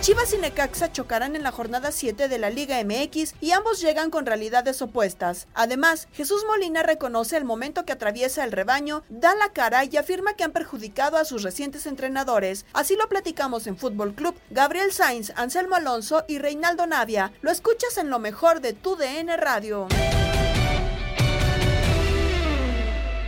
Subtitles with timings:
[0.00, 4.08] Chivas y Necaxa chocarán en la jornada 7 de la Liga MX y ambos llegan
[4.08, 5.46] con realidades opuestas.
[5.52, 10.32] Además, Jesús Molina reconoce el momento que atraviesa el rebaño, da la cara y afirma
[10.32, 12.64] que han perjudicado a sus recientes entrenadores.
[12.72, 14.34] Así lo platicamos en Fútbol Club.
[14.48, 17.32] Gabriel Sainz, Anselmo Alonso y Reinaldo Navia.
[17.42, 19.86] Lo escuchas en lo mejor de tu DN Radio.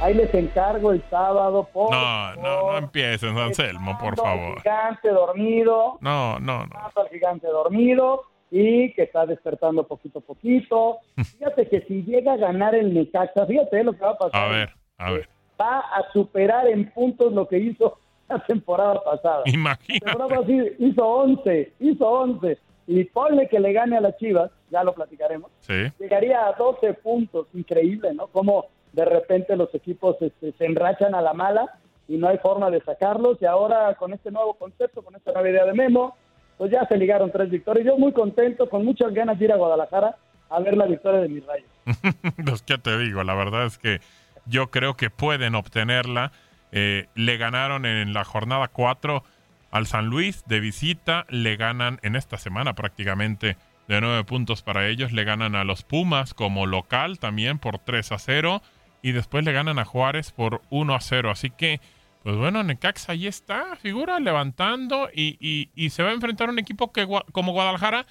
[0.02, 1.68] Ahí les encargo el sábado.
[1.72, 4.60] Por No, no, no empiecen, Anselmo, por favor.
[4.60, 5.98] Gigante dormido.
[6.00, 6.76] No, no, no.
[6.96, 10.98] Al gigante dormido y que está despertando poquito a poquito.
[11.38, 14.42] Fíjate que si llega a ganar el Necaxa, fíjate lo que va a pasar.
[14.42, 15.28] A ver, a ver.
[15.60, 17.96] Va a superar en puntos lo que hizo
[18.28, 19.42] la temporada pasada.
[19.46, 20.04] Imagínate.
[20.04, 22.58] La temporada pasada hizo 11, hizo 11.
[22.88, 25.52] Y ponle que le gane a las Chivas, ya lo platicaremos.
[25.60, 25.74] Sí.
[26.00, 28.26] Llegaría a 12 puntos, increíble, ¿no?
[28.26, 32.70] Como de repente los equipos este, se enrachan a la mala y no hay forma
[32.70, 33.40] de sacarlos.
[33.40, 36.16] Y ahora con este nuevo concepto, con esta nueva idea de Memo,
[36.58, 37.86] pues ya se ligaron tres victorias.
[37.86, 40.16] Yo muy contento, con muchas ganas de ir a Guadalajara
[40.50, 41.68] a ver la victoria de mis rayos.
[42.44, 44.00] pues qué te digo, la verdad es que
[44.46, 46.32] yo creo que pueden obtenerla.
[46.70, 49.22] Eh, le ganaron en la jornada 4
[49.70, 53.56] al San Luis de visita, le ganan en esta semana prácticamente
[53.88, 58.12] de nueve puntos para ellos, le ganan a los Pumas como local también por 3
[58.12, 58.62] a 0
[59.02, 61.30] y después le ganan a Juárez por 1 a 0.
[61.30, 61.80] Así que,
[62.22, 66.52] pues bueno, Necaxa ahí está, figura levantando y, y- y se va a enfrentar a
[66.52, 68.06] un equipo que, como Guadalajara,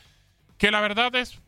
[0.57, 1.41] que la verdad es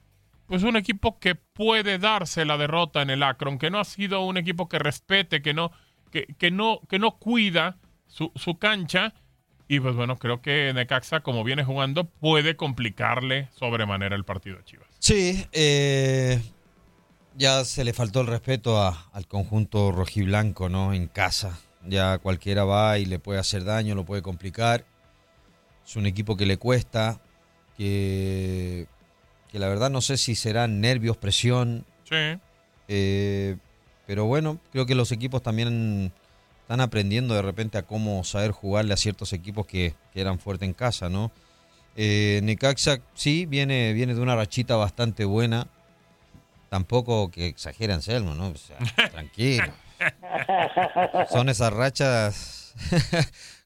[0.48, 4.26] pues un equipo que puede darse la derrota en el Akron, que no ha sido
[4.26, 5.72] un equipo que respete, que no,
[6.12, 7.78] que, que no, que no cuida
[8.08, 9.14] su, su cancha.
[9.70, 14.64] Y pues bueno, creo que Necaxa, como viene jugando, puede complicarle sobremanera el partido a
[14.66, 14.88] Chivas.
[15.00, 16.42] Sí, eh,
[17.38, 20.94] ya se le faltó el respeto a- al conjunto rojiblanco, ¿no?
[20.94, 21.60] En casa.
[21.88, 24.86] Ya cualquiera va y le puede hacer daño, lo puede complicar.
[25.86, 27.20] Es un equipo que le cuesta,
[27.78, 28.88] que,
[29.52, 31.86] que la verdad no sé si serán nervios, presión.
[32.10, 32.40] Sí.
[32.88, 33.58] eh,
[34.06, 36.12] pero bueno, creo que los equipos también
[36.62, 40.68] están aprendiendo de repente a cómo saber jugarle a ciertos equipos que, que eran fuertes
[40.68, 41.32] en casa, ¿no?
[41.96, 45.68] Eh, Necaxa sí viene, viene de una rachita bastante buena.
[46.74, 48.48] Tampoco que exagere Anselmo, ¿no?
[48.48, 48.78] O sea,
[49.12, 49.66] tranquilo.
[51.30, 52.74] Son esas rachas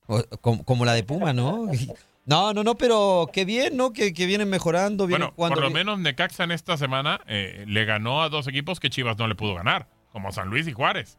[0.41, 1.67] como, como la de Puma, ¿no?
[2.25, 3.93] No, no, no, pero qué bien, ¿no?
[3.93, 5.85] Que, que vienen mejorando, vienen Bueno, jugando por lo bien.
[5.85, 9.35] menos Necaxa en esta semana eh, le ganó a dos equipos que Chivas no le
[9.35, 11.17] pudo ganar, como San Luis y Juárez.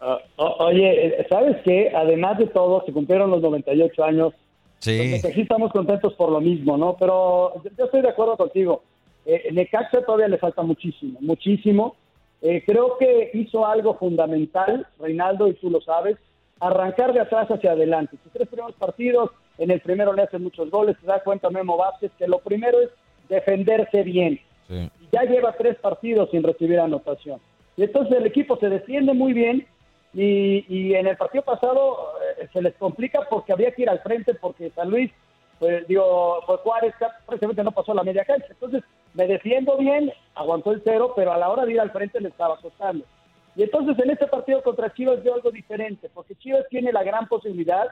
[0.00, 1.92] Ah, o- oye, ¿sabes qué?
[1.94, 4.32] Además de todo, se cumplieron los 98 años.
[4.78, 5.18] Sí.
[5.20, 6.96] Pues, sí estamos contentos por lo mismo, ¿no?
[6.98, 8.82] Pero yo- yo estoy de acuerdo contigo.
[9.26, 11.96] Eh, Necaxa todavía le falta muchísimo, muchísimo.
[12.42, 16.16] eh, creo que hizo algo fundamental, Reinaldo, y tú lo sabes,
[16.60, 18.16] arrancar de atrás hacia adelante.
[18.22, 21.76] Sus tres primeros partidos, en el primero le hacen muchos goles, se da cuenta Memo
[21.76, 22.90] Vázquez que lo primero es
[23.28, 24.40] defenderse bien.
[24.68, 27.40] Y ya lleva tres partidos sin recibir anotación.
[27.76, 29.66] Y entonces el equipo se defiende muy bien
[30.14, 34.00] y, y en el partido pasado eh, se les complica porque había que ir al
[34.00, 35.10] frente porque San Luis,
[35.58, 36.94] pues digo, pues Juárez
[37.26, 38.46] prácticamente no pasó la media cancha.
[38.50, 38.82] Entonces
[39.16, 42.28] me defiendo bien, aguantó el cero, pero a la hora de ir al frente le
[42.28, 43.04] estaba costando.
[43.56, 47.26] Y entonces en este partido contra Chivas veo algo diferente, porque Chivas tiene la gran
[47.26, 47.86] posibilidad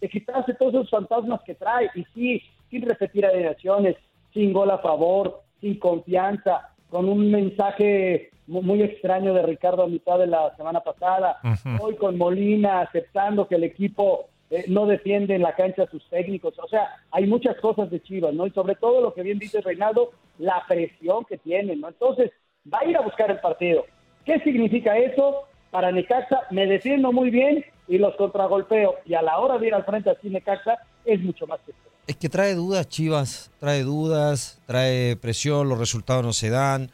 [0.00, 3.96] de quitarse todos esos fantasmas que trae, y sí, sin repetir alineaciones,
[4.32, 10.18] sin gol a favor, sin confianza, con un mensaje muy extraño de Ricardo a mitad
[10.18, 11.38] de la semana pasada,
[11.78, 16.04] hoy con Molina aceptando que el equipo eh, no defiende en la cancha a sus
[16.08, 18.46] técnicos, o sea, hay muchas cosas de Chivas, ¿no?
[18.46, 21.88] Y sobre todo lo que bien dice Reinaldo, la presión que tienen, ¿no?
[21.88, 22.32] Entonces,
[22.72, 23.84] va a ir a buscar el partido.
[24.24, 25.44] ¿Qué significa eso?
[25.70, 29.74] Para Necaxa me defiendo muy bien y los contragolpeo y a la hora de ir
[29.74, 31.72] al frente así Necaxa es mucho más que
[32.10, 36.90] es que trae dudas, Chivas, trae dudas, trae presión, los resultados no se dan.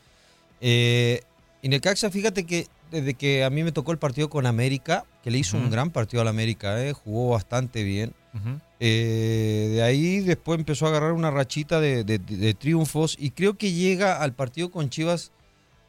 [0.61, 1.23] Eh,
[1.63, 5.33] y Necaxa, fíjate que desde que a mí me tocó el partido con América, que
[5.33, 8.15] le hizo un gran partido al América, eh, jugó bastante bien.
[8.79, 14.23] Eh, de ahí después empezó a agarrar una rachita de, triunfos y creo que llega
[14.23, 15.33] al partido con Chivas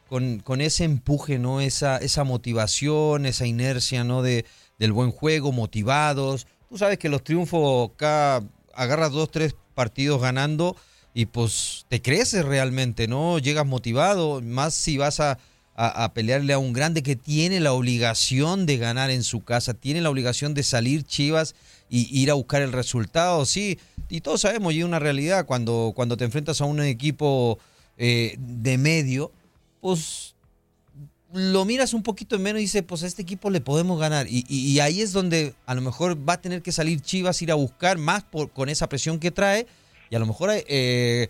[0.08, 1.60] con, con, ese empuje, ¿no?
[1.60, 4.22] Esa, esa motivación, esa inercia, ¿no?
[4.22, 4.44] De,
[4.76, 6.48] del buen juego, motivados.
[6.68, 8.42] Tú sabes que los triunfos acá
[8.74, 10.74] agarras dos, tres partidos ganando
[11.14, 13.38] y pues te creces realmente, ¿no?
[13.38, 15.38] Llegas motivado, más si vas a,
[15.80, 20.00] a, pelearle a un grande que tiene la obligación de ganar en su casa, tiene
[20.00, 21.54] la obligación de salir Chivas
[21.88, 23.78] y ir a buscar el resultado, sí.
[24.08, 27.60] Y todos sabemos, y es una realidad, cuando, cuando te enfrentas a un equipo
[27.96, 29.30] eh, de medio,
[29.80, 30.34] pues
[31.32, 34.26] lo miras un poquito en menos y dices, pues a este equipo le podemos ganar.
[34.28, 37.54] Y, ahí es donde a lo mejor va a tener que salir Chivas, ir a
[37.54, 39.68] buscar más con esa presión que trae.
[40.10, 41.28] Y a lo mejor eh,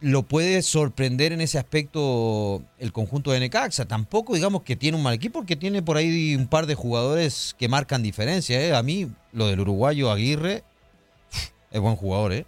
[0.00, 3.86] lo puede sorprender en ese aspecto el conjunto de Necaxa.
[3.86, 7.54] Tampoco digamos que tiene un mal equipo, porque tiene por ahí un par de jugadores
[7.58, 8.60] que marcan diferencia.
[8.60, 8.74] ¿eh?
[8.74, 10.62] A mí, lo del uruguayo Aguirre
[11.70, 12.46] es buen jugador, ¿eh?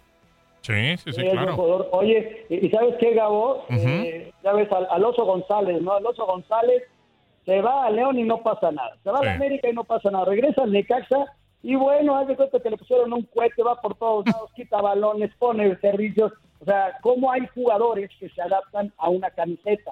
[0.61, 1.89] Sí, sí, sí, claro.
[1.91, 3.65] Oye, ¿y sabes qué, Gabo?
[3.69, 5.93] Eh, ya ves, al, Alonso González, ¿no?
[5.93, 6.83] Alonso González
[7.45, 8.95] se va a León y no pasa nada.
[9.03, 10.25] Se va a América y no pasa nada.
[10.25, 11.25] Regresa al Necaxa
[11.63, 14.81] y bueno, haz de cuenta que le pusieron un cohete, va por todos lados, quita
[14.81, 16.31] balones, pone servicios.
[16.61, 19.91] O sea, ¿cómo hay jugadores que se adaptan a una camiseta?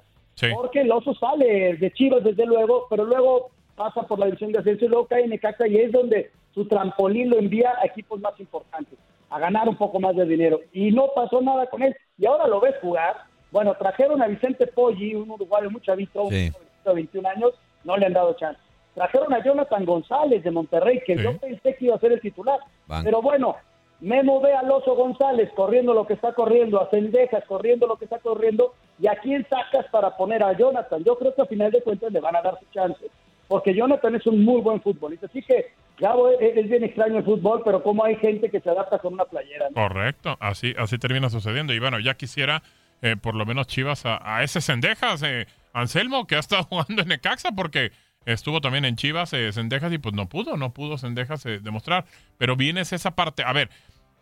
[0.53, 4.59] Porque el oso sale de Chivas, desde luego, pero luego pasa por la división de
[4.59, 8.19] ascenso y luego cae en Necaxa y es donde su trampolín lo envía a equipos
[8.19, 8.97] más importantes
[9.29, 10.59] a ganar un poco más de dinero.
[10.73, 11.95] Y no pasó nada con él.
[12.17, 13.15] Y ahora lo ves jugar.
[13.51, 16.51] Bueno, trajeron a Vicente Poggi, un uruguayo muy chavito, de
[16.85, 17.51] 21 años,
[17.83, 18.59] no le han dado chance.
[18.93, 22.59] Trajeron a Jonathan González de Monterrey, que yo pensé que iba a ser el titular.
[23.03, 23.55] Pero bueno,
[24.01, 28.05] Memo ve al Oso González corriendo lo que está corriendo, a Cendejas corriendo lo que
[28.05, 31.03] está corriendo, y a quién sacas para poner a Jonathan.
[31.03, 33.05] Yo creo que a final de cuentas le van a dar su chance,
[33.47, 35.25] porque Jonathan es un muy buen futbolista.
[35.25, 38.99] Así que ya es bien extraño el fútbol, pero cómo hay gente que se adapta
[38.99, 39.67] con una playera.
[39.73, 41.73] Correcto, así, así termina sucediendo.
[41.73, 42.63] Y bueno, ya quisiera
[43.01, 47.07] eh, por lo menos Chivas a, ese Cendejas, eh, Anselmo, que ha estado jugando en
[47.07, 47.91] Necaxa, porque
[48.25, 52.05] estuvo también en Chivas eh, Cendejas y pues no pudo, no pudo Cendejas eh, demostrar.
[52.37, 53.43] Pero vienes esa parte.
[53.43, 53.69] A ver,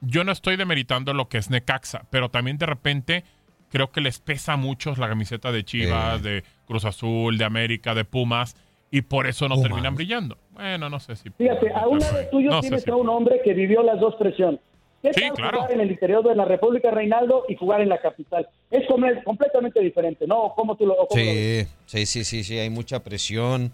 [0.01, 3.23] yo no estoy demeritando lo que es Necaxa, pero también de repente
[3.69, 8.05] creo que les pesa mucho la camiseta de Chivas, de Cruz Azul, de América, de
[8.05, 8.55] Pumas
[8.91, 10.37] y por eso no terminan brillando.
[10.51, 11.29] Bueno, no sé si.
[11.29, 14.61] Fíjate, a un lado tuyo tienes a un hombre que vivió las dos presiones.
[15.01, 15.59] ¿Qué sí, claro.
[15.59, 18.47] jugar en el interior de la República Reinaldo y jugar en la capital?
[18.71, 18.83] Es
[19.23, 20.53] completamente diferente, ¿no?
[20.55, 23.71] ¿Cómo tú lo, sí, sí, sí, sí, sí, hay mucha presión.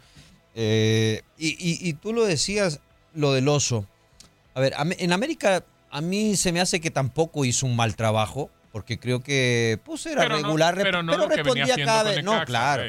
[0.56, 2.80] Eh, y, y, tú lo decías,
[3.14, 3.88] lo del oso.
[4.54, 8.50] A ver, en América a mí se me hace que tampoco hizo un mal trabajo,
[8.72, 12.24] porque creo que pues era regular, pero, respondía cada vez.
[12.24, 12.84] No, claro.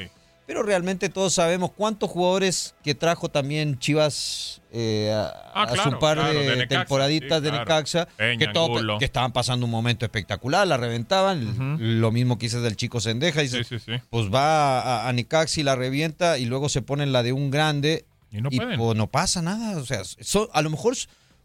[0.46, 6.18] Pero realmente todos sabemos cuántos jugadores que trajo también Chivas eh, a, ah, su par
[6.22, 11.78] de, temporaditas de Necaxa, que, estaban pasando un momento espectacular, la reventaban.
[12.00, 13.42] Lo mismo que del chico Sendeja.
[13.42, 13.48] Y
[14.10, 17.50] pues va a, Necaxa y la revienta y luego se pone en la de un
[17.50, 18.04] grande.
[18.30, 19.78] Y no, pues, no pasa nada.
[19.78, 20.02] O sea,
[20.52, 20.94] a lo mejor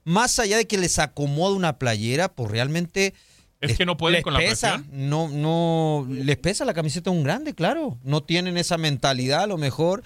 [0.04, 3.14] más allá de que les acomoda una playera, pues realmente
[3.62, 4.88] es que no pueden con la presión.
[4.92, 7.98] No, no, les pesa la camiseta un grande, claro.
[8.04, 10.04] No tienen esa mentalidad a lo mejor.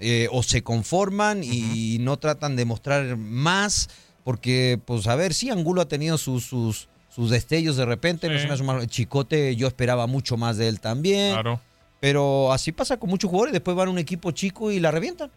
[0.00, 3.88] Eh, o se conforman y no tratan de mostrar más.
[4.24, 6.88] Porque, pues, a ver, sí, Angulo ha tenido sus, sus,
[7.30, 8.28] destellos de repente.
[8.28, 11.32] No se me Chicote, yo esperaba mucho más de él también.
[11.34, 11.60] Claro.
[12.00, 15.30] Pero así pasa con muchos jugadores, después van a un equipo chico y la revientan.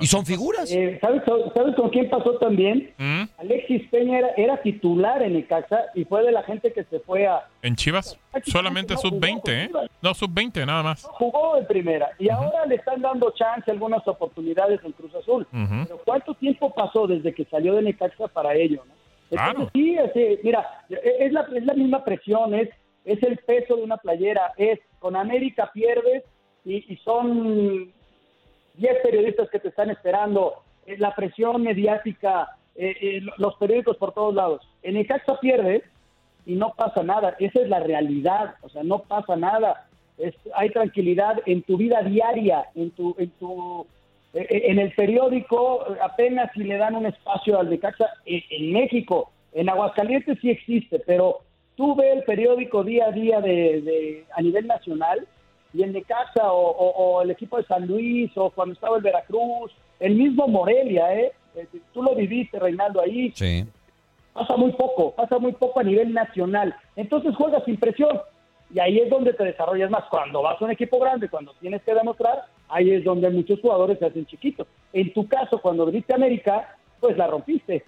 [0.00, 0.72] Y son figuras.
[0.72, 1.22] Eh, ¿sabes,
[1.54, 2.92] ¿Sabes con quién pasó también?
[2.96, 3.22] ¿Mm?
[3.38, 7.26] Alexis Peña era, era titular en Necaxa y fue de la gente que se fue
[7.26, 7.46] a...
[7.60, 8.18] ¿En Chivas?
[8.44, 9.88] Solamente no sub-20, jugó, ¿eh?
[10.00, 11.04] No, sub-20 nada más.
[11.04, 15.46] Jugó en primera y ahora le están dando chance, algunas oportunidades en Cruz Azul.
[15.50, 18.82] Pero ¿cuánto tiempo pasó desde que salió de Necaxa para ello?
[18.86, 18.94] ¿no?
[19.30, 19.70] Entonces, Claro.
[19.74, 22.68] sí, es, mira, es la, es la misma presión, es,
[23.04, 26.22] es el peso de una playera, es con América pierdes
[26.64, 27.92] y, y son
[28.74, 30.54] 10 periodistas que te están esperando,
[30.86, 34.60] es la presión mediática, eh, eh, los periódicos por todos lados.
[34.82, 35.82] En Necaxa pierdes
[36.46, 39.86] y no pasa nada, esa es la realidad, o sea, no pasa nada.
[40.18, 43.86] Es, hay tranquilidad en tu vida diaria, en tu, en tu,
[44.34, 48.42] eh, eh, en el periódico eh, apenas si le dan un espacio al Necaxa en,
[48.50, 51.38] en México, en Aguascalientes sí existe, pero
[51.76, 55.26] tú ves el periódico día a día de- a nivel nacional
[55.74, 59.02] y el Necaxa o, o- o el equipo de San Luis o cuando estaba el
[59.02, 61.32] Veracruz, el mismo Morelia, ¿eh?
[61.54, 63.64] Eh, Tú lo viviste, Reinaldo, ahí Sí.
[64.32, 66.74] pasa muy poco, pasa muy poco a nivel nacional.
[66.96, 68.20] Entonces juegas sin presión
[68.74, 70.04] y ahí es donde te desarrollas más.
[70.10, 73.98] Cuando vas a un equipo grande, cuando tienes que demostrar, ahí es donde muchos jugadores
[73.98, 74.66] se hacen chiquitos.
[74.94, 77.84] En tu caso, cuando viniste a América, pues la rompiste.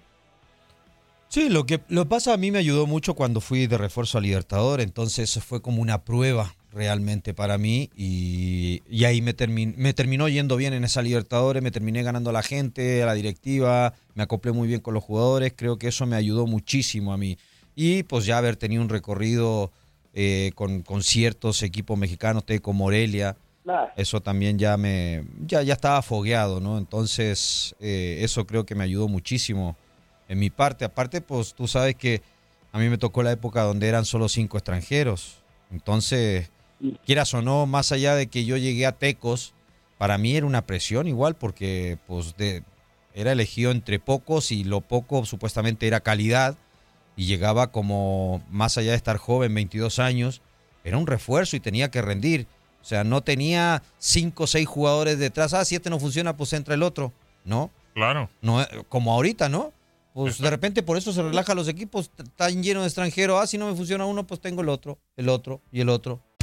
[1.28, 4.20] Sí, lo que lo pasa a mí me ayudó mucho cuando fui de refuerzo a
[4.20, 9.94] Libertador, entonces fue como una prueba realmente para mí y, y ahí me, termin- me
[9.94, 13.94] terminó yendo bien en esa Libertadores, me terminé ganando a la gente, a la directiva,
[14.14, 17.38] me acoplé muy bien con los jugadores, creo que eso me ayudó muchísimo a mí.
[17.76, 19.70] Y pues ya haber tenido un recorrido
[20.14, 23.90] eh, con, con ciertos equipos mexicanos, Teco Morelia, Claro.
[23.96, 26.76] eso también ya me ya, ya estaba fogueado, ¿no?
[26.76, 29.74] Entonces, eh, eso creo que me ayudó muchísimo
[30.28, 30.84] en mi parte.
[30.84, 32.20] Aparte, pues tú sabes que
[32.72, 35.36] a mí me tocó la época donde eran solo cinco extranjeros.
[35.72, 36.50] Entonces,
[37.04, 39.54] quieras o no, más allá de que yo llegué a Tecos,
[39.98, 42.62] para mí era una presión igual porque pues de,
[43.14, 46.56] era elegido entre pocos y lo poco supuestamente era calidad
[47.16, 50.42] y llegaba como más allá de estar joven, 22 años,
[50.82, 52.46] era un refuerzo y tenía que rendir.
[52.82, 55.54] O sea, no tenía cinco o seis jugadores detrás.
[55.54, 57.12] Ah, si este no funciona, pues entra el otro.
[57.44, 58.28] No, Claro.
[58.42, 59.72] no eh, como ahorita, ¿no?
[60.12, 63.40] Pues de repente por eso se relajan los equipos, t- están llenos de extranjeros.
[63.40, 66.20] Ah, si no me funciona uno, pues tengo el otro, el otro y el otro.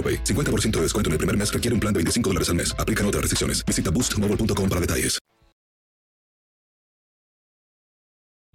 [0.00, 0.24] AroPay.
[0.24, 2.74] 50% de descuento en el primer mes requiere un plan de 25 dólares al mes.
[2.78, 3.62] Aplican otras restricciones.
[3.66, 5.18] Visita boostmobile.com para detalles.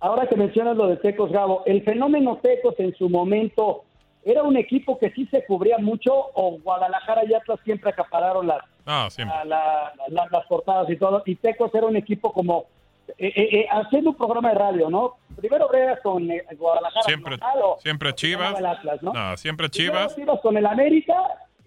[0.02, 3.86] Ahora que mencionas lo de Tecos, Gabo, el fenómeno Tecos en su momento
[4.24, 8.60] era un equipo que sí se cubría mucho o Guadalajara y Atlas siempre acapararon las,
[8.86, 9.36] Ah, siempre.
[9.46, 11.24] la- la- la- las portadas y todo.
[11.26, 12.66] Y Tecos era un equipo como
[13.18, 15.18] eh, eh, eh, haciendo un programa de radio, ¿no?
[15.36, 17.04] Primero bregas con eh, Guadalajara.
[17.04, 18.58] Siempre, local, o- siempre Chivas.
[18.60, 19.14] el Atlas, ¿no?
[19.14, 20.14] No, siempre Primero.
[20.16, 21.16] Chivas con el América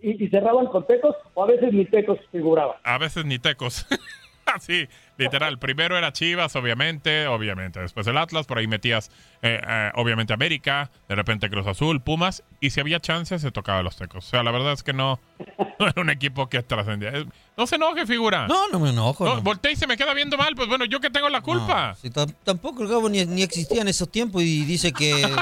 [0.00, 2.78] y, y cerraban con Tecos o a veces ni Tecos figuraba.
[2.84, 3.86] A veces ni tecos.
[4.60, 5.58] sí, literal.
[5.58, 7.80] Primero era Chivas, obviamente, obviamente.
[7.80, 9.10] Después el Atlas, por ahí metías,
[9.42, 13.82] eh, eh, obviamente, América, de repente Cruz Azul, Pumas, y si había chance, se tocaba
[13.82, 14.26] los tecos.
[14.26, 15.20] O sea, la verdad es que no,
[15.78, 17.10] no era un equipo que trascendía.
[17.10, 17.26] Eh,
[17.56, 18.46] No se enoje, figura.
[18.48, 19.24] No, no me enojo.
[19.24, 19.70] No, no.
[19.70, 21.88] y se me queda viendo mal, pues bueno, yo que tengo la culpa.
[21.88, 25.26] No, si tam- tampoco el Gabo ni, ni existía en esos tiempos y dice que...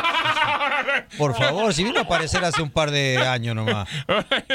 [1.19, 3.89] Por favor, si vino a aparecer hace un par de años nomás.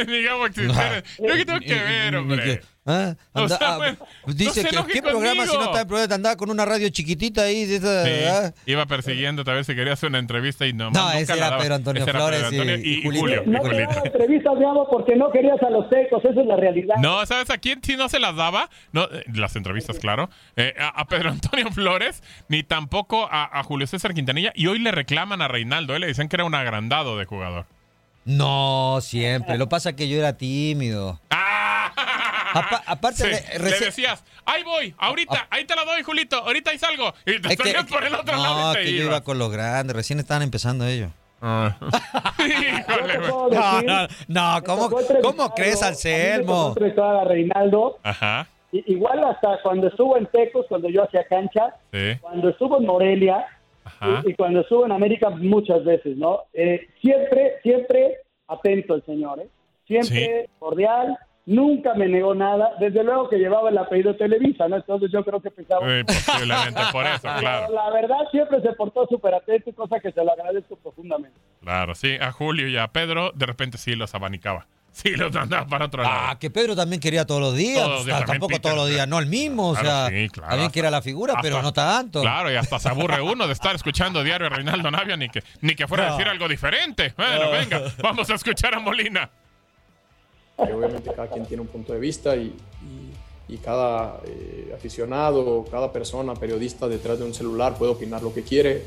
[0.08, 1.03] Digamos existir.
[1.20, 2.62] Yo que tengo que ver, hombre.
[2.83, 3.15] ¿Ah?
[3.33, 5.81] O Anda- sea, ah, bueno, dice no se que enoje qué programa si no está
[5.81, 8.53] en programa andaba con una radio chiquitita ahí de esa, Sí, ¿ah?
[8.65, 10.89] iba persiguiéndote a ver si querías hacer una entrevista y no.
[10.89, 11.61] No, nunca ese la era daba.
[11.61, 13.03] Pedro Antonio Ese Flores Pedro Antonio y- y, y.
[13.19, 13.43] Julio.
[13.45, 16.95] No te daba entrevistas, Gabo, porque no querías a los tecos, esa es la realidad.
[17.00, 18.69] No, ¿sabes a quién sí no se las daba?
[18.93, 20.31] No, eh, las entrevistas, claro.
[20.55, 24.53] Eh, a, a Pedro Antonio Flores, ni tampoco a, a Julio César Quintanilla.
[24.55, 25.95] Y hoy le reclaman a Reinaldo.
[25.95, 26.00] ¿eh?
[26.00, 27.67] Le dicen que era un agrandado de jugador.
[28.23, 29.57] No, siempre.
[29.57, 31.19] Lo pasa que yo era tímido.
[32.53, 36.77] Apa- aparte, Sí, le decías, ahí voy, ahorita, ahí te la doy, Julito, ahorita ahí
[36.77, 37.13] salgo.
[37.25, 39.08] Y te salías por el otro no, lado te que yo ibas.
[39.08, 39.96] iba con los grandes.
[39.96, 41.12] Recién estaban empezando ellos.
[41.41, 44.89] Híjole, puedo No, no, no, ¿cómo,
[45.22, 46.75] ¿cómo crees, Anselmo?
[46.98, 52.50] a Reinaldo, Ajá, igual hasta cuando estuvo en Tecos, cuando yo hacía cancha, sí, cuando
[52.50, 53.46] estuvo en Morelia
[53.84, 54.22] ajá.
[54.25, 56.41] y, y cuando estuvo en América muchas veces, ¿no?
[56.53, 58.17] Eh, siempre, siempre
[58.48, 59.48] atento el señor, ¿eh?
[59.88, 64.77] Siempre cordial, nunca me negó nada, desde luego que llevaba el apellido Televisa, ¿no?
[64.77, 65.81] Entonces yo creo que pensaba...
[65.88, 67.74] Eh, posiblemente por eso, Pero claro.
[67.74, 71.38] La verdad siempre se portó súper atento, cosa que se lo agradezco profundamente.
[71.62, 74.67] Claro, sí, a Julio y a Pedro de repente sí los abanicaba.
[74.93, 76.13] Sí, los mandaba para otro lado.
[76.13, 77.77] Ah, que Pedro también quería todos los días.
[77.81, 79.69] Todos los días, tampoco Peter, todos los días, no el mismo.
[79.69, 80.50] O Claro, sea, sí, claro.
[80.50, 82.19] también que era la figura, pero Hasta- no tanto.
[82.19, 85.41] Claro, y hasta se aburre uno de estar escuchando diario a Reinaldo Navia ni que,
[85.62, 86.17] ni que fuera a No.
[86.17, 87.13] decir algo diferente.
[87.15, 89.29] Bueno, venga, vamos a escuchar a Molina.
[90.61, 92.53] Obviamente cada quien tiene un punto de vista y
[93.63, 98.83] cada eh, aficionado, cada persona, periodista detrás de un celular puede opinar lo que quiere,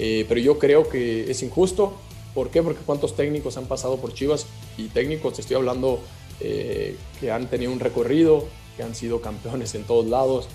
[0.00, 1.92] Eh, pero yo creo que es injusto.
[2.32, 2.62] ¿Por qué?
[2.62, 5.98] Porque cuántos técnicos han pasado por Chivas y técnicos, te estoy hablando,
[6.40, 8.44] eh, que han tenido un recorrido,
[8.76, 10.46] que han sido campeones en todos lados.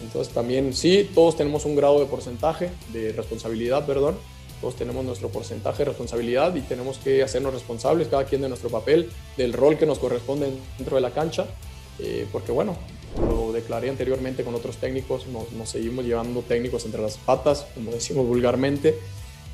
[0.00, 4.14] Entonces también sí, todos tenemos un grado de porcentaje, de responsabilidad, perdón.
[4.60, 8.70] Todos tenemos nuestro porcentaje de responsabilidad y tenemos que hacernos responsables, cada quien de nuestro
[8.70, 11.46] papel, del rol que nos corresponde dentro de la cancha.
[11.98, 12.76] Eh, porque bueno,
[13.20, 17.92] lo declaré anteriormente con otros técnicos, nos, nos seguimos llevando técnicos entre las patas, como
[17.92, 18.98] decimos vulgarmente,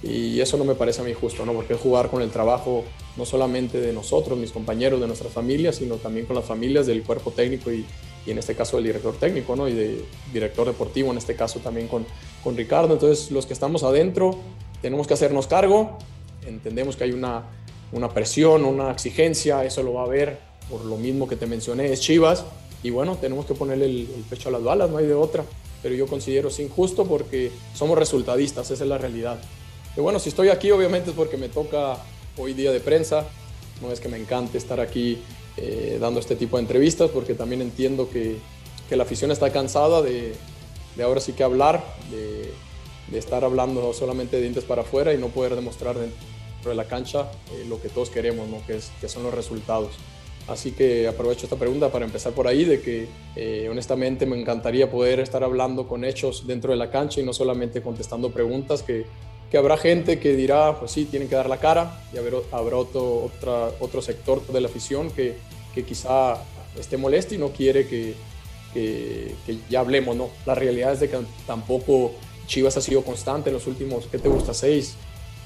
[0.03, 1.53] y eso no me parece a mí justo, ¿no?
[1.53, 2.85] Porque es jugar con el trabajo
[3.19, 7.03] no solamente de nosotros, mis compañeros, de nuestras familias, sino también con las familias del
[7.03, 7.85] cuerpo técnico y,
[8.27, 9.69] y en este caso del director técnico, ¿no?
[9.69, 12.07] Y de director deportivo, en este caso también con,
[12.43, 12.95] con Ricardo.
[12.95, 14.39] Entonces, los que estamos adentro
[14.83, 15.99] tenemos que hacernos cargo,
[16.47, 17.45] entendemos que hay una,
[17.93, 20.39] una presión, una exigencia, eso lo va a ver
[20.71, 22.45] por lo mismo que te mencioné, es Chivas,
[22.83, 25.45] y bueno, tenemos que ponerle el, el pecho a las balas, no hay de otra.
[25.83, 29.39] Pero yo considero es injusto porque somos resultadistas, esa es la realidad.
[29.97, 31.97] Y bueno, si estoy aquí obviamente es porque me toca
[32.37, 33.25] hoy día de prensa,
[33.81, 35.19] no es que me encante estar aquí
[35.57, 38.37] eh, dando este tipo de entrevistas porque también entiendo que,
[38.89, 40.35] que la afición está cansada de,
[40.97, 42.53] de ahora sí que hablar, de,
[43.11, 46.85] de estar hablando solamente de dientes para afuera y no poder demostrar dentro de la
[46.85, 48.65] cancha eh, lo que todos queremos, ¿no?
[48.67, 49.93] que, es, que son los resultados.
[50.49, 54.91] Así que aprovecho esta pregunta para empezar por ahí, de que eh, honestamente me encantaría
[54.91, 59.07] poder estar hablando con hechos dentro de la cancha y no solamente contestando preguntas que,
[59.51, 62.77] que habrá gente que dirá, pues sí, tienen que dar la cara y haber, habrá
[62.77, 65.37] otro, otra, otro sector de la afición que,
[65.75, 66.39] que quizá
[66.79, 68.15] esté molesto y no quiere que,
[68.75, 70.31] que, que ya hablemos, ¿no?
[70.47, 72.13] La realidad es de que tampoco
[72.51, 74.53] Chivas ha sido constante en los últimos, ¿qué te gusta?
[74.55, 74.97] Seis,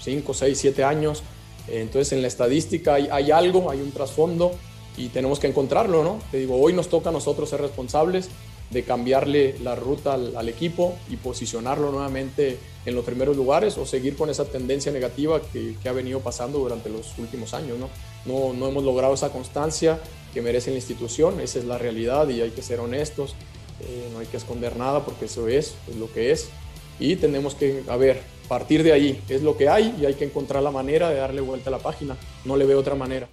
[0.03, 1.23] cinco, seis, siete años.
[1.69, 4.53] Entonces en la estadística hay, algo, hay un trasfondo
[4.97, 6.19] y tenemos que encontrarlo, ¿no?
[6.31, 8.31] Te digo, hoy nos toca a nosotros ser responsables
[8.71, 14.17] de cambiarle la ruta al, equipo y posicionarlo nuevamente en los primeros lugares o seguir
[14.17, 17.91] con esa tendencia negativa que, ha venido pasando durante los últimos años, ¿no?
[18.25, 18.55] ¿no?
[18.55, 20.01] No hemos logrado esa constancia
[20.33, 23.35] que merece la institución, esa es la realidad y hay que ser honestos,
[23.81, 26.49] eh, no hay que esconder nada porque eso es, es lo que es
[26.99, 30.25] y tenemos que, a ver, partir de ahí, es lo que hay y hay que
[30.25, 33.29] encontrar la manera de darle vuelta a la página, no le veo otra manera.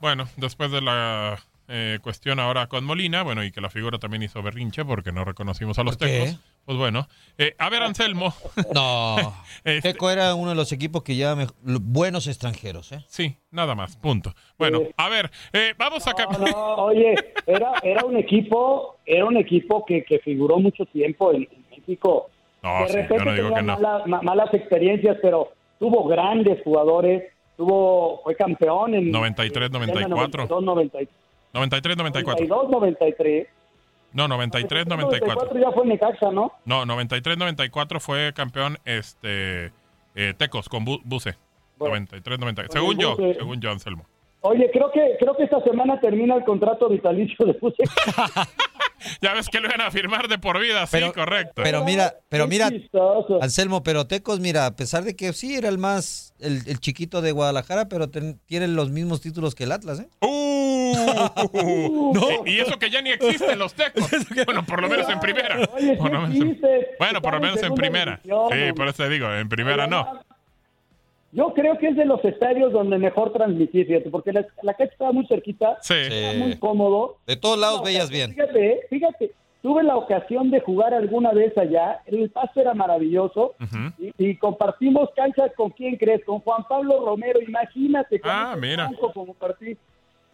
[0.00, 1.38] Bueno, después de la
[1.68, 5.24] eh, cuestión ahora con Molina, bueno, y que la figura también hizo berrinche porque no
[5.24, 6.20] reconocimos a los ¿Por qué?
[6.20, 6.40] tecos.
[6.64, 7.06] Pues bueno,
[7.38, 8.32] eh, a ver, Anselmo.
[8.74, 9.16] No.
[9.64, 13.04] Este- Teco era uno de los equipos que ya me- buenos extranjeros, ¿eh?
[13.08, 14.32] Sí, nada más, punto.
[14.58, 16.50] Bueno, a ver, eh, vamos a No, cambiar.
[16.52, 17.14] no, oye,
[17.46, 22.30] era, era un equipo, era un equipo que, que figuró mucho tiempo en, en México.
[22.62, 23.74] No, de sí, repente yo no digo que no.
[23.78, 27.24] mala- ma- malas experiencias, pero tuvo grandes jugadores,
[27.56, 30.46] tuvo, fue campeón en 93, 94.
[30.46, 30.62] 92,
[31.52, 32.46] 93, 94.
[32.46, 33.46] 92, 93.
[34.12, 35.34] No, 93, 94.
[35.54, 36.52] 94 ya fue Necaxa, ¿no?
[36.64, 39.72] No, 93, 94 fue campeón este
[40.14, 41.36] eh, Tecos con Bu- Buse.
[41.78, 42.80] 93, 94.
[42.80, 44.04] Según yo, Buse- según yo, Anselmo.
[44.42, 47.82] Oye, creo que creo que esta semana termina el contrato vitalicio de Buse.
[49.22, 51.62] Ya ves que lo iban a firmar de por vida, sí, correcto.
[51.62, 52.68] Pero mira, pero mira.
[53.40, 57.22] Anselmo, pero Tecos, mira, a pesar de que sí era el más, el, el chiquito
[57.22, 60.08] de Guadalajara, pero ten- tienen los mismos títulos que el Atlas, ¿eh?
[60.20, 60.79] Uh,
[62.46, 64.08] y, y eso que ya ni existen los tecos.
[64.44, 65.56] Bueno, por lo menos en primera.
[65.74, 66.86] Oye, Por lo ¿qué menos en- dices?
[66.98, 68.20] bueno, por lo menos en primera.
[68.22, 70.20] Sí, por eso te digo, en primera no.
[71.32, 74.92] Yo creo que es de los estadios donde mejor transmitir, fíjate, porque la, la cancha
[74.92, 75.94] estaba muy cerquita, Sí.
[75.94, 77.18] estaba muy cómodo.
[77.26, 78.32] De todos lados veías bien.
[78.34, 79.30] Fíjate, fíjate,
[79.62, 83.54] tuve la ocasión de jugar alguna vez allá, el paso era maravilloso
[83.98, 88.20] y, y compartimos canchas con quién crees, con Juan Pablo Romero, imagínate.
[88.24, 88.90] Ah, mira.
[89.14, 89.76] como partí.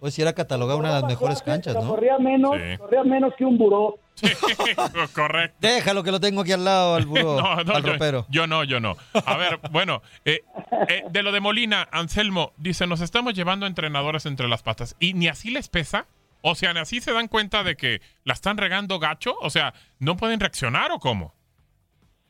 [0.00, 1.88] Pues si era catalogada una de las mejores canchas, ¿no?
[1.88, 2.76] Corría menos, Sí.
[2.78, 3.98] corría menos que un buró.
[5.14, 5.56] Correcto.
[5.61, 8.26] Déjalo que lo tengo aquí al lado, al buró, No, no, al yo, ropero.
[8.28, 8.96] yo no, yo no.
[9.24, 10.40] A ver, bueno, eh,
[10.88, 14.96] eh, de lo de Molina, Anselmo dice, nos estamos llevando entrenadores entre las patas.
[15.00, 16.06] ¿Y ni así les pesa?
[16.42, 19.35] O sea, ni así se dan cuenta de que la están regando gacho.
[19.40, 21.35] O sea, ¿no pueden reaccionar o cómo?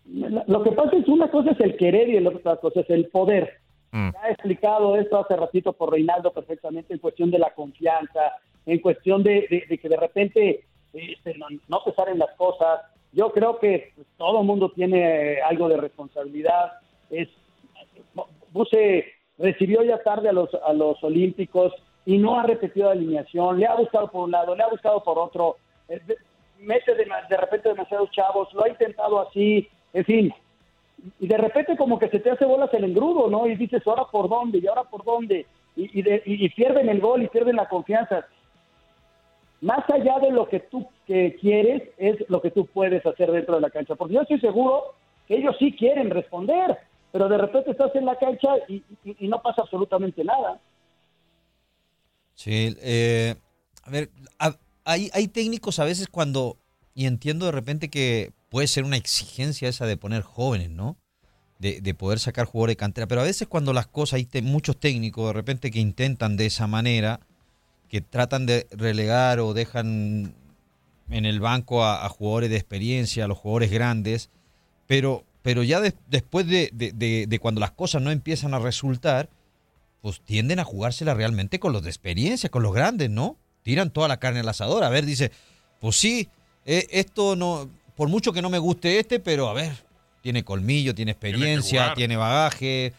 [0.06, 3.08] Lo que pasa es una cosa es el querer y la otra cosa es el
[3.08, 3.60] poder.
[3.96, 4.10] Mm.
[4.22, 9.22] Ha explicado esto hace ratito por Reinaldo perfectamente en cuestión de la confianza, en cuestión
[9.22, 9.46] de,
[9.80, 12.82] que de repente este, no, no pesar en las cosas.
[13.12, 16.72] Yo creo que pues, todo mundo tiene eh, algo de responsabilidad.
[17.08, 17.28] Es
[18.52, 19.06] Buse
[19.38, 21.72] recibió ya tarde a los a los Olímpicos
[22.04, 23.58] y no ha repetido la alineación.
[23.58, 25.56] Le ha buscado por un lado, le ha buscado por otro.
[25.88, 26.00] Eh,
[26.58, 29.66] mete de, de repente demasiados chavos, lo ha intentado así.
[29.94, 30.34] En fin,
[31.20, 33.46] y de repente como que se te hace bolas el engrudo, ¿no?
[33.46, 34.58] Y dices, ¿ahora por dónde?
[34.58, 35.46] ¿Y ahora por dónde?
[35.76, 38.26] Y, de- y- pierden el gol y pierden la confianza.
[39.60, 43.56] Más allá de lo que tú que quieres, es lo que tú puedes hacer dentro
[43.56, 43.94] de la cancha.
[43.94, 44.94] Porque yo estoy seguro
[45.28, 46.78] que ellos sí quieren responder,
[47.12, 48.82] pero de repente estás en la cancha y
[49.28, 50.58] no pasa absolutamente nada.
[52.34, 53.34] Sí, eh,
[53.82, 56.56] a ver, a- hay, hay técnicos a veces cuando,
[56.94, 60.96] y entiendo de repente que puede ser una exigencia esa de poner jóvenes, ¿no?
[61.58, 64.80] De, de poder sacar jugadores de cantera, pero a veces cuando las cosas, hay muchos
[64.80, 67.20] técnicos de repente que intentan de esa manera,
[67.90, 70.32] que tratan de relegar o dejan
[71.10, 74.30] en el banco a, jugadores de experiencia, a los jugadores grandes,
[74.86, 78.58] pero, pero ya des- después de, de- de- de cuando las cosas no empiezan a
[78.58, 79.28] resultar,
[80.00, 83.36] pues tienden a jugársela realmente con los de experiencia, con los grandes, ¿no?
[83.64, 84.82] Tiran toda la carne al asador.
[84.82, 85.30] A ver, dice,
[85.78, 86.30] pues sí,
[86.64, 89.72] eh, esto no, por mucho que no me guste este, pero a ver,
[90.22, 92.92] tiene colmillo, tiene experiencia, tiene bagaje,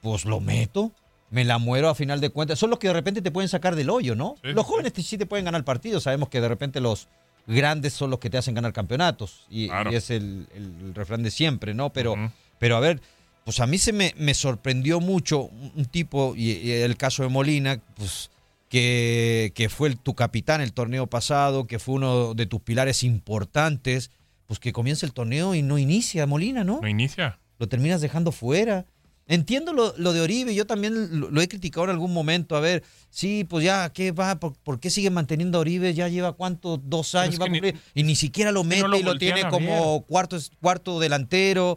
[0.00, 0.92] pues lo meto,
[1.30, 2.58] me la muero a final de cuentas.
[2.58, 4.36] Son los que de repente te pueden sacar del hoyo, ¿no?
[4.42, 7.08] Sí, los jóvenes sí te pueden ganar partidos, sabemos que de repente los
[7.46, 9.90] grandes son los que te hacen ganar campeonatos y, Claro.
[9.92, 11.90] y es el, el refrán de siempre, ¿no?
[11.90, 12.14] Pero,
[12.58, 13.00] pero a ver,
[13.44, 17.22] pues a mí se me, me sorprendió mucho un un tipo, y, y el caso
[17.22, 18.30] de Molina, pues
[18.68, 23.02] que, que fue el- tu capitán el torneo pasado, que fue uno de tus pilares
[23.02, 24.10] importantes,
[24.48, 26.80] pues que comienza el torneo y no inicia Molina, ¿no?
[26.82, 27.38] ¿No inicia?
[27.58, 28.86] Lo terminas dejando fuera.
[29.26, 32.56] Entiendo lo, lo de Oribe, yo también lo, lo he criticado en algún momento.
[32.56, 34.40] A ver, sí, pues ya, ¿qué va?
[34.40, 35.92] ¿Por, por qué sigue manteniendo a Oribe?
[35.92, 38.80] Ya lleva cuánto, dos años, va a que ni- cumplir, y ni siquiera lo mete
[38.82, 41.76] no lo y lo tiene como cuarto, cuarto delantero.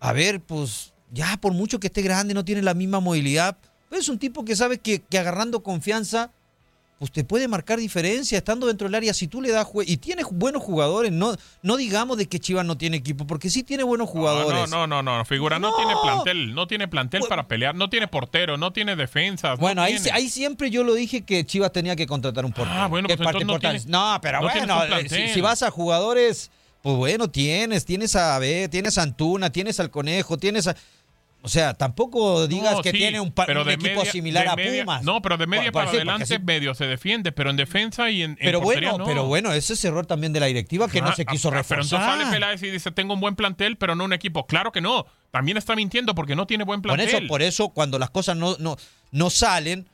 [0.00, 3.56] A ver, pues ya, por mucho que esté grande, no tiene la misma movilidad.
[3.88, 6.32] Pero es un tipo que sabe que, que agarrando confianza,
[6.98, 9.14] pues te puede marcar diferencia estando dentro del área.
[9.14, 12.76] Si tú le das y tiene buenos jugadores, no, no digamos de que Chivas no
[12.76, 14.68] tiene equipo, porque sí tiene buenos jugadores.
[14.68, 15.76] No, no, no, no, figura, no, No.
[15.76, 19.52] tiene plantel, no tiene plantel para pelear, no tiene portero, no tiene defensas.
[19.52, 20.10] no Bueno, ahí, tiene.
[20.12, 22.76] ahí siempre yo lo dije que Chivas tenía que contratar un portero.
[22.80, 25.40] Ah, bueno, pues es parte no tienes- no, pero no tienes bueno, eh, si, si
[25.40, 26.50] vas a jugadores,
[26.82, 30.76] pues bueno, tienes, tienes a B, tienes a Antuna, tienes al Conejo, tienes a...
[31.40, 34.56] O sea, tampoco digas No, que sí, tiene un, pero un equipo media- similar a
[34.56, 35.02] media- Pumas.
[35.04, 38.22] No, pero de media Por- para por- adelante medio se defiende, pero en defensa y
[38.22, 39.08] en, en Pero portería bueno, no.
[39.08, 41.52] pero bueno, ese es error también de la directiva que no Ah, se quiso ah,
[41.52, 42.18] Pero entonces reforzar.
[42.20, 44.46] sale Peláez y dice, tengo un buen plantel, pero no un equipo.
[44.46, 45.06] Claro que no.
[45.30, 47.08] También está mintiendo porque no tiene buen Por plantel.
[47.16, 48.76] eso, por eso, cuando las cosas no, no,
[49.12, 49.88] no salen,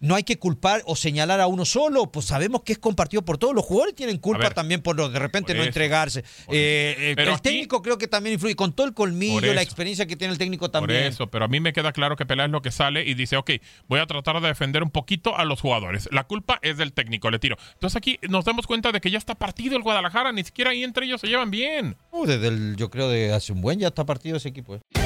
[0.00, 3.38] no hay que culpar o señalar a uno solo, pues sabemos que es compartido por
[3.38, 3.54] todos.
[3.54, 6.20] Los jugadores tienen culpa ver, también por lo de repente por no eso, entregarse.
[6.48, 9.54] Eh, eh, Pero el aquí- técnico creo que también influye, con todo el colmillo, Por
[9.54, 11.04] la experiencia que tiene el técnico Por también.
[11.04, 13.52] eso, pero a mí me queda claro que Peláez lo que sale y dice, ok,
[13.88, 16.08] voy a tratar de defender un poquito a los jugadores.
[16.12, 17.56] La culpa es del técnico, le tiro.
[17.74, 20.84] Entonces aquí nos damos cuenta de que ya está partido el Guadalajara, ni siquiera ahí
[20.84, 21.96] entre ellos se llevan bien.
[22.10, 24.74] Uh, desde el, yo creo de hace un buen ya está partido ese equipo.
[24.76, 25.05] eh.